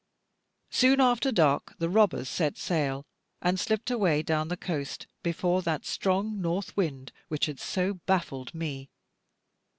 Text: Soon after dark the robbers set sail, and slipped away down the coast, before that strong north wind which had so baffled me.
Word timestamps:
Soon 0.71 0.99
after 0.99 1.31
dark 1.31 1.75
the 1.77 1.87
robbers 1.87 2.27
set 2.27 2.57
sail, 2.57 3.05
and 3.39 3.59
slipped 3.59 3.91
away 3.91 4.23
down 4.23 4.47
the 4.47 4.57
coast, 4.57 5.05
before 5.21 5.61
that 5.61 5.85
strong 5.85 6.41
north 6.41 6.75
wind 6.75 7.11
which 7.27 7.45
had 7.45 7.59
so 7.59 7.93
baffled 8.07 8.51
me. 8.55 8.89